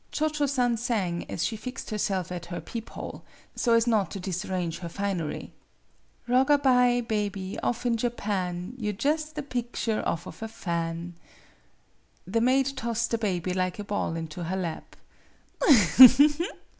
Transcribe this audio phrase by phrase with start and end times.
[0.11, 4.19] Cho Cho San sang as she fixed herself at her peep holeso as not to
[4.19, 5.53] disarrange her finery:"
[6.27, 11.13] Rog a by, bebby, off in Japan, You jus' a picture off of a fan."
[12.25, 14.95] The maid tossed the baby like a ball into her lap.